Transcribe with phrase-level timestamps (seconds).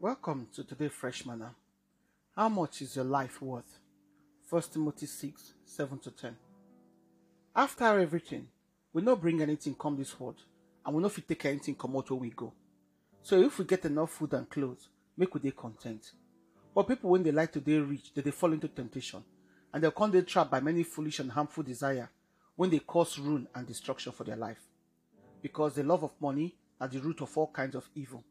[0.00, 1.56] Welcome to today Fresh Manna.
[2.36, 3.80] How much is your life worth?
[4.48, 6.36] 1 Timothy 6 7 to 10.
[7.56, 8.46] After everything,
[8.92, 10.36] we no bring anything come this world,
[10.86, 12.52] and we no fit take anything come out where we go.
[13.22, 16.12] So if we get enough food and clothes, make we dey content.
[16.72, 19.24] But people when they like to dey rich, they, they fall into temptation,
[19.74, 22.08] and they'll come they trapped by many foolish and harmful desire
[22.54, 24.62] when they cause ruin and destruction for their life.
[25.42, 28.22] Because the love of money are the root of all kinds of evil.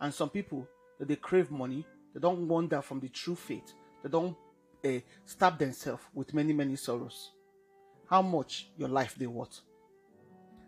[0.00, 0.66] And some people
[1.08, 3.72] they crave money, they don't wander from the true faith.
[4.02, 4.36] They don't
[4.84, 7.32] uh, stab themselves with many, many sorrows.
[8.08, 9.60] How much your life they worth?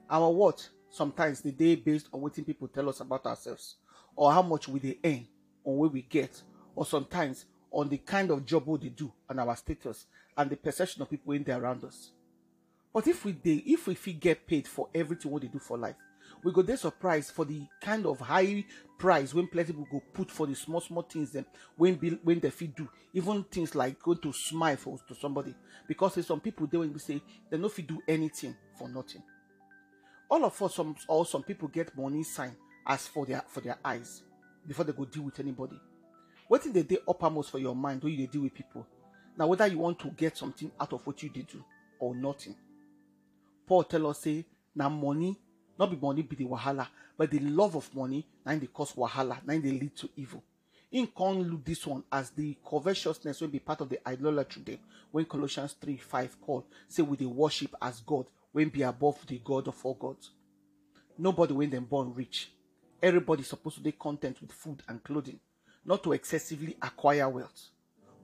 [0.08, 3.76] Our worth sometimes the day based on what people tell us about ourselves,
[4.16, 5.26] or how much we they earn,
[5.64, 6.40] or where we get,
[6.74, 10.06] or sometimes on the kind of job we they do and our status
[10.36, 12.10] and the perception of people in there around us.
[12.92, 15.96] But if we they, if we get paid for everything what they do for life,
[16.42, 18.64] we go dey surprised for the kind of high
[18.98, 21.36] price when plenty people go put for the small small things
[21.76, 25.54] when be when they fit do even things like going to smile for to somebody
[25.86, 29.22] because some people they when we say they no fit do anything for nothing.
[30.30, 32.56] All of us some or some people get money sign
[32.86, 34.22] as for their for their eyes
[34.66, 35.78] before they go deal with anybody.
[36.48, 38.86] What they dey uppermost for your mind when you deal with people?
[39.36, 41.64] Now whether you want to get something out of what you did do
[41.98, 42.54] or nothing.
[43.66, 44.44] Paul tell us say
[44.74, 45.38] now money
[45.78, 46.86] not be money be the wahala,
[47.16, 50.42] but the love of money now they cause wahala, now they lead to evil.
[50.92, 54.78] In can look this one as the covetousness will be part of the idolatry
[55.10, 59.40] when Colossians 3 5 call say we they worship as God when be above the
[59.44, 60.30] God of all gods.
[61.18, 62.50] Nobody when them born rich.
[63.02, 65.40] Everybody supposed to be content with food and clothing,
[65.84, 67.70] not to excessively acquire wealth.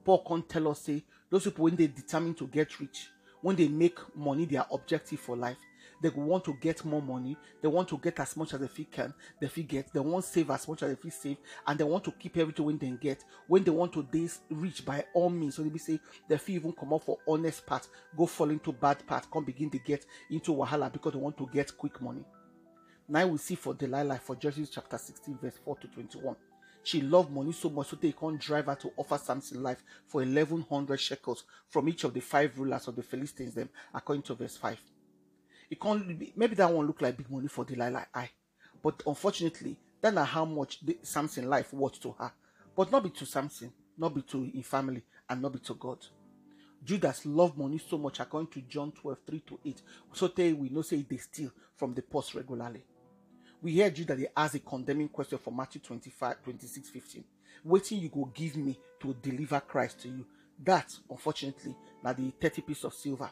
[0.05, 3.09] Paul can tell us say those people when they determine to get rich,
[3.41, 5.57] when they make money their objective for life,
[6.01, 9.13] they want to get more money, they want to get as much as they can,
[9.39, 11.83] they feel get, they want to save as much as they feel save, and they
[11.83, 13.23] want to keep everything when they get.
[13.47, 16.55] When they want to they reach by all means, so they be say they feel
[16.55, 20.05] even come up for honest path, go fall into bad path, come begin to get
[20.29, 22.23] into wahala because they want to get quick money.
[23.07, 26.35] Now we see for Delilah for Judges chapter 16, verse 4 to 21.
[26.83, 30.21] She loved money so much so they can't drive her to offer Samson life for
[30.21, 34.57] 1100 shekels from each of the five rulers of the Philistines, them according to verse
[34.57, 34.79] 5.
[35.71, 38.29] It can't be, maybe that one look like big money for Delilah eye,
[38.83, 42.33] but unfortunately, that's not how much the, Samson life worth to her.
[42.75, 46.05] But not be to Samson, not be to his family, and not be to God.
[46.83, 49.81] Judas loved money so much according to John 12, 3 to 8.
[50.11, 52.83] So they we know say they steal from the post regularly.
[53.61, 57.23] We hear Judas they ask a condemning question for Matthew 25, 26, 15.
[57.63, 60.25] Waiting you go give me to deliver Christ to you.
[60.63, 63.29] That, unfortunately, now the 30 piece of silver.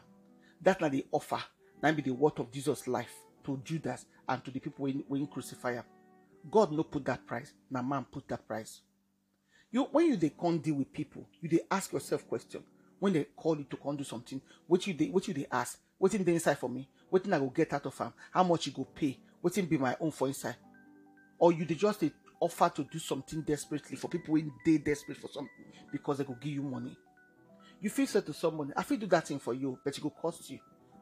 [0.62, 1.42] That now the offer.
[1.82, 3.14] Now be the worth of Jesus' life
[3.44, 5.84] to Judas and to the people when, when crucify him.
[6.50, 7.52] God no put that price.
[7.70, 8.80] Now man put that price.
[9.70, 12.62] You when you they can't deal with people, you they ask yourself question.
[12.98, 15.78] When they call you to come do something, what you they what you they ask?
[15.98, 16.88] What's in the inside for me?
[17.08, 18.12] What thing I go get out of him?
[18.30, 19.18] How much you go pay?
[19.40, 20.56] what in be my own for inside?
[21.38, 25.18] Or you they just they offer to do something desperately for people when they desperate
[25.18, 26.96] for something because they could give you money.
[27.80, 30.10] You feel say to someone, I feel do that thing for you, but it go
[30.10, 30.58] cost you.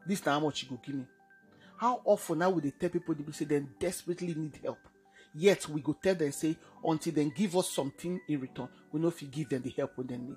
[0.09, 1.05] This time how much you go give me?
[1.77, 4.79] How often now would they tell people they say they desperately need help?
[5.35, 9.09] Yet we go tell them say until they give us something in return, we know
[9.09, 10.35] if you give them the help when they need.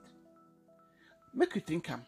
[1.33, 2.03] Make you think am.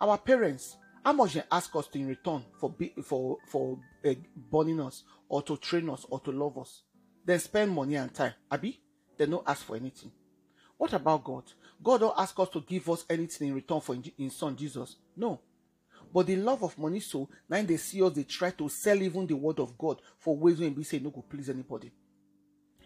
[0.00, 4.14] Our parents, how much they ask us to in return for be, for for uh,
[4.36, 6.82] burning us or to train us or to love us?
[7.26, 8.34] Then spend money and time.
[8.48, 8.80] Abi,
[9.16, 10.12] they don't ask for anything.
[10.76, 11.42] What about God?
[11.82, 14.94] God don't ask us to give us anything in return for in, in Son Jesus.
[15.16, 15.40] No.
[16.12, 19.26] But the love of money, so now they see us, they try to sell even
[19.26, 21.90] the word of God for ways when we say no go please anybody.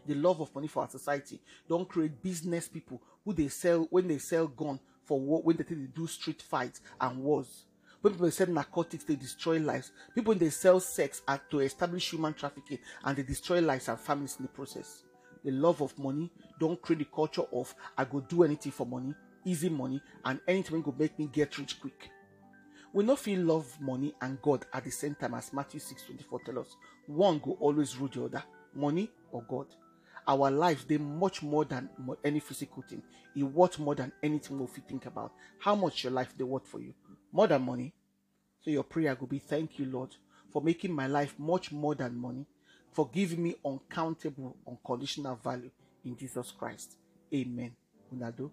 [0.06, 4.08] The love of money for our society don't create business people who they sell when
[4.08, 7.66] they sell gun for when they, they do street fights and wars.
[8.00, 9.92] When people sell narcotics, they destroy lives.
[10.12, 14.36] People they sell sex at, to establish human trafficking and they destroy lives and families
[14.40, 15.04] in the process.
[15.44, 19.14] The love of money don't create the culture of I go do anything for money,
[19.44, 22.10] easy money, and anything go make me get rich quick.
[22.92, 26.40] We not feel love money and God at the same time as Matthew 6 24
[26.44, 26.76] tell us.
[27.06, 28.44] One go always rule the other,
[28.74, 29.66] money or God.
[30.28, 31.88] Our lives they much more than
[32.22, 33.02] any physical thing.
[33.34, 35.32] It worth more than anything we think about.
[35.58, 36.94] How much your life they worth for you?
[37.32, 37.94] More than money.
[38.60, 40.14] So your prayer will be thank you, Lord,
[40.52, 42.46] for making my life much more than money,
[42.92, 45.70] for giving me uncountable, unconditional value
[46.04, 46.96] in Jesus Christ.
[47.34, 47.74] Amen.
[48.14, 48.50] Unado.